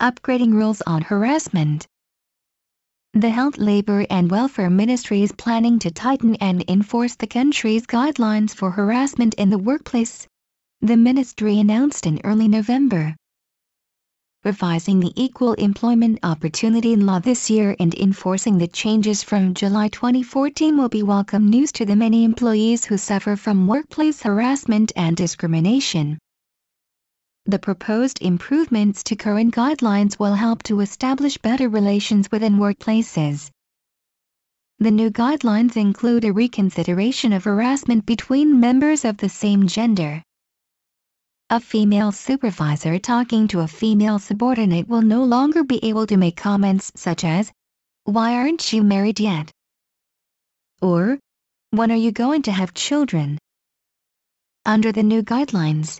upgrading 0.00 0.54
rules 0.54 0.80
on 0.86 1.02
harassment. 1.02 1.86
The 3.12 3.30
Health, 3.30 3.58
Labor 3.58 4.06
and 4.08 4.30
Welfare 4.30 4.70
Ministry 4.70 5.22
is 5.22 5.32
planning 5.32 5.78
to 5.80 5.90
tighten 5.90 6.36
and 6.36 6.64
enforce 6.68 7.16
the 7.16 7.26
country's 7.26 7.86
guidelines 7.86 8.54
for 8.54 8.70
harassment 8.70 9.34
in 9.34 9.50
the 9.50 9.58
workplace, 9.58 10.26
the 10.80 10.96
ministry 10.96 11.58
announced 11.58 12.06
in 12.06 12.20
early 12.24 12.48
November. 12.48 13.14
Revising 14.42 15.00
the 15.00 15.12
Equal 15.22 15.52
Employment 15.54 16.18
Opportunity 16.22 16.96
Law 16.96 17.18
this 17.18 17.50
year 17.50 17.76
and 17.78 17.94
enforcing 17.94 18.56
the 18.56 18.68
changes 18.68 19.22
from 19.22 19.52
July 19.52 19.88
2014 19.88 20.78
will 20.78 20.88
be 20.88 21.02
welcome 21.02 21.50
news 21.50 21.72
to 21.72 21.84
the 21.84 21.94
many 21.94 22.24
employees 22.24 22.86
who 22.86 22.96
suffer 22.96 23.36
from 23.36 23.66
workplace 23.66 24.22
harassment 24.22 24.92
and 24.96 25.14
discrimination. 25.14 26.18
The 27.50 27.58
proposed 27.58 28.22
improvements 28.22 29.02
to 29.02 29.16
current 29.16 29.52
guidelines 29.52 30.20
will 30.20 30.34
help 30.34 30.62
to 30.62 30.78
establish 30.78 31.36
better 31.36 31.68
relations 31.68 32.30
within 32.30 32.58
workplaces. 32.58 33.50
The 34.78 34.92
new 34.92 35.10
guidelines 35.10 35.76
include 35.76 36.24
a 36.24 36.32
reconsideration 36.32 37.32
of 37.32 37.42
harassment 37.42 38.06
between 38.06 38.60
members 38.60 39.04
of 39.04 39.16
the 39.16 39.28
same 39.28 39.66
gender. 39.66 40.22
A 41.48 41.58
female 41.58 42.12
supervisor 42.12 43.00
talking 43.00 43.48
to 43.48 43.62
a 43.62 43.66
female 43.66 44.20
subordinate 44.20 44.86
will 44.86 45.02
no 45.02 45.24
longer 45.24 45.64
be 45.64 45.84
able 45.84 46.06
to 46.06 46.16
make 46.16 46.36
comments 46.36 46.92
such 46.94 47.24
as, 47.24 47.50
Why 48.04 48.34
aren't 48.34 48.72
you 48.72 48.84
married 48.84 49.18
yet? 49.18 49.50
Or, 50.80 51.18
When 51.70 51.90
are 51.90 51.96
you 51.96 52.12
going 52.12 52.42
to 52.42 52.52
have 52.52 52.74
children? 52.74 53.38
Under 54.64 54.92
the 54.92 55.02
new 55.02 55.24
guidelines, 55.24 55.98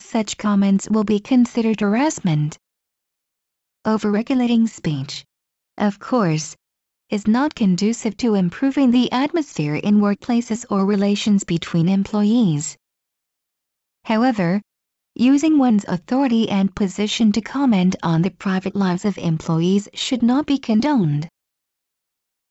such 0.00 0.36
comments 0.36 0.88
will 0.90 1.04
be 1.04 1.20
considered 1.20 1.80
harassment. 1.80 2.58
Overregulating 3.86 4.68
speech, 4.68 5.24
of 5.78 5.98
course, 5.98 6.56
is 7.10 7.26
not 7.26 7.54
conducive 7.54 8.16
to 8.16 8.34
improving 8.34 8.90
the 8.90 9.10
atmosphere 9.12 9.76
in 9.76 10.00
workplaces 10.00 10.64
or 10.70 10.84
relations 10.84 11.44
between 11.44 11.88
employees. 11.88 12.76
However, 14.04 14.60
using 15.14 15.58
one's 15.58 15.84
authority 15.86 16.48
and 16.48 16.74
position 16.74 17.32
to 17.32 17.40
comment 17.40 17.96
on 18.02 18.22
the 18.22 18.30
private 18.30 18.74
lives 18.74 19.04
of 19.04 19.18
employees 19.18 19.88
should 19.94 20.22
not 20.22 20.46
be 20.46 20.58
condoned 20.58 21.28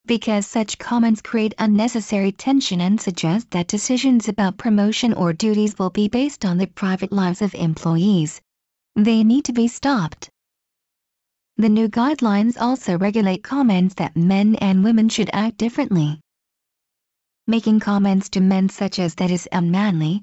because 0.05 0.45
such 0.45 0.77
comments 0.77 1.21
create 1.21 1.53
unnecessary 1.57 2.31
tension 2.31 2.81
and 2.81 2.99
suggest 3.01 3.51
that 3.51 3.67
decisions 3.67 4.27
about 4.27 4.57
promotion 4.57 5.13
or 5.13 5.33
duties 5.33 5.77
will 5.77 5.89
be 5.89 6.07
based 6.07 6.45
on 6.45 6.57
the 6.57 6.67
private 6.67 7.11
lives 7.11 7.41
of 7.41 7.55
employees. 7.55 8.41
They 8.95 9.23
need 9.23 9.45
to 9.45 9.53
be 9.53 9.67
stopped. 9.67 10.29
The 11.57 11.69
new 11.69 11.87
guidelines 11.87 12.57
also 12.59 12.97
regulate 12.97 13.43
comments 13.43 13.95
that 13.95 14.17
men 14.17 14.55
and 14.55 14.83
women 14.83 15.09
should 15.09 15.29
act 15.33 15.57
differently. 15.57 16.19
Making 17.47 17.79
comments 17.79 18.29
to 18.29 18.41
men 18.41 18.69
such 18.69 18.99
as 18.99 19.15
that 19.15 19.31
is 19.31 19.47
unmanly, 19.51 20.21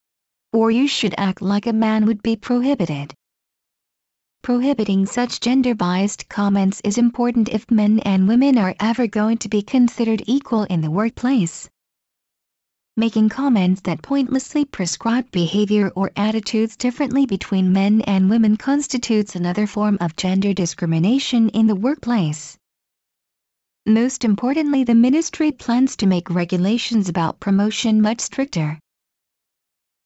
or 0.53 0.71
you 0.71 0.87
should 0.87 1.15
act 1.17 1.41
like 1.41 1.67
a 1.67 1.73
man 1.73 2.05
would 2.07 2.23
be 2.23 2.37
prohibited. 2.37 3.15
Prohibiting 4.43 5.07
such 5.07 5.39
gender-biased 5.39 6.29
comments 6.29 6.81
is 6.83 6.99
important 6.99 7.49
if 7.49 7.71
men 7.71 8.01
and 8.01 8.27
women 8.27 8.59
are 8.59 8.75
ever 8.81 9.07
going 9.07 9.39
to 9.39 9.49
be 9.49 9.63
considered 9.63 10.25
equal 10.27 10.65
in 10.65 10.81
the 10.81 10.91
workplace. 10.91 11.71
Making 12.97 13.29
comments 13.29 13.83
that 13.83 14.03
pointlessly 14.03 14.65
prescribe 14.65 15.31
behavior 15.31 15.93
or 15.95 16.11
attitudes 16.17 16.77
differently 16.77 17.25
between 17.25 17.73
men 17.73 18.01
and 18.03 18.29
women 18.29 18.57
constitutes 18.57 19.37
another 19.37 19.69
form 19.69 19.97
of 20.01 20.17
gender 20.17 20.53
discrimination 20.53 21.49
in 21.51 21.69
the 21.69 21.77
workplace. 21.77 22.59
Most 23.87 24.25
importantly 24.25 24.83
the 24.83 24.97
ministry 24.97 25.53
plans 25.53 25.95
to 25.99 26.07
make 26.07 26.29
regulations 26.29 27.09
about 27.09 27.39
promotion 27.39 28.03
much 28.03 28.21
stricter. 28.21 28.81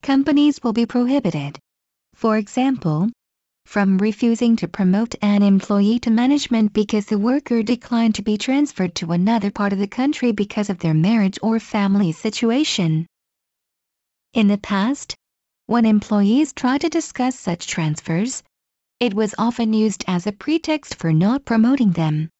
Companies 0.02 0.62
will 0.62 0.74
be 0.74 0.84
prohibited. 0.84 1.58
For 2.14 2.36
example, 2.36 3.08
from 3.66 3.98
refusing 3.98 4.56
to 4.56 4.68
promote 4.68 5.14
an 5.20 5.42
employee 5.42 5.98
to 5.98 6.10
management 6.10 6.72
because 6.72 7.06
the 7.06 7.18
worker 7.18 7.62
declined 7.62 8.14
to 8.14 8.22
be 8.22 8.38
transferred 8.38 8.94
to 8.94 9.12
another 9.12 9.50
part 9.50 9.72
of 9.72 9.78
the 9.78 9.88
country 9.88 10.32
because 10.32 10.70
of 10.70 10.78
their 10.78 10.94
marriage 10.94 11.38
or 11.42 11.58
family 11.58 12.12
situation. 12.12 13.06
In 14.32 14.46
the 14.46 14.58
past, 14.58 15.16
when 15.66 15.84
employees 15.84 16.52
tried 16.52 16.82
to 16.82 16.88
discuss 16.88 17.38
such 17.38 17.66
transfers, 17.66 18.42
it 19.00 19.12
was 19.12 19.34
often 19.36 19.72
used 19.72 20.04
as 20.06 20.26
a 20.26 20.32
pretext 20.32 20.94
for 20.94 21.12
not 21.12 21.44
promoting 21.44 21.90
them. 21.90 22.30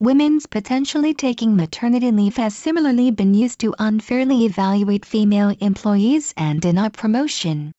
Women's 0.00 0.46
potentially 0.46 1.14
taking 1.14 1.54
maternity 1.54 2.10
leave 2.10 2.36
has 2.36 2.56
similarly 2.56 3.10
been 3.10 3.34
used 3.34 3.60
to 3.60 3.74
unfairly 3.78 4.44
evaluate 4.44 5.04
female 5.04 5.54
employees 5.60 6.34
and 6.36 6.60
deny 6.60 6.88
promotion. 6.88 7.72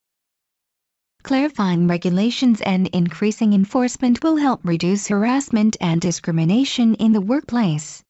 Clarifying 1.23 1.87
regulations 1.87 2.61
and 2.61 2.87
increasing 2.87 3.53
enforcement 3.53 4.23
will 4.23 4.37
help 4.37 4.59
reduce 4.63 5.07
harassment 5.07 5.77
and 5.79 6.01
discrimination 6.01 6.95
in 6.95 7.11
the 7.11 7.21
workplace. 7.21 8.01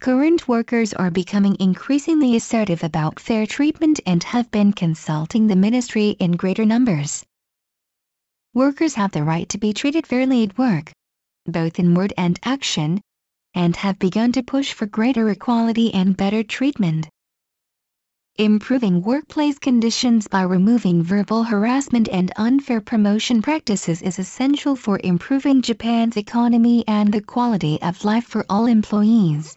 Current 0.00 0.46
workers 0.48 0.92
are 0.92 1.10
becoming 1.10 1.56
increasingly 1.60 2.36
assertive 2.36 2.82
about 2.82 3.20
fair 3.20 3.46
treatment 3.46 4.00
and 4.04 4.22
have 4.24 4.50
been 4.50 4.72
consulting 4.72 5.46
the 5.46 5.56
ministry 5.56 6.10
in 6.18 6.32
greater 6.32 6.66
numbers. 6.66 7.24
Workers 8.52 8.94
have 8.94 9.12
the 9.12 9.22
right 9.22 9.48
to 9.48 9.58
be 9.58 9.72
treated 9.72 10.06
fairly 10.06 10.42
at 10.42 10.58
work, 10.58 10.92
both 11.46 11.78
in 11.78 11.94
word 11.94 12.12
and 12.18 12.38
action, 12.42 13.00
and 13.54 13.76
have 13.76 13.98
begun 13.98 14.32
to 14.32 14.42
push 14.42 14.72
for 14.72 14.86
greater 14.86 15.30
equality 15.30 15.94
and 15.94 16.16
better 16.16 16.42
treatment. 16.42 17.08
Improving 18.38 19.00
workplace 19.00 19.58
conditions 19.58 20.28
by 20.28 20.42
removing 20.42 21.02
verbal 21.02 21.42
harassment 21.42 22.06
and 22.10 22.30
unfair 22.36 22.82
promotion 22.82 23.40
practices 23.40 24.02
is 24.02 24.18
essential 24.18 24.76
for 24.76 25.00
improving 25.02 25.62
Japan's 25.62 26.18
economy 26.18 26.84
and 26.86 27.10
the 27.10 27.22
quality 27.22 27.80
of 27.80 28.04
life 28.04 28.26
for 28.26 28.44
all 28.50 28.66
employees. 28.66 29.56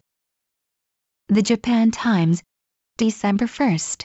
The 1.28 1.42
Japan 1.42 1.92
Times, 1.92 2.42
December 2.98 3.48
1st. 3.48 3.98